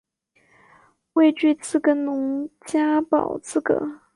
[1.13, 4.01] 未具自耕农加保资格